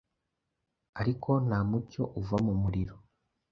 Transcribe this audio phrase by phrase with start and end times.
[0.99, 2.95] Ariko nta mucyo uva mu muriro.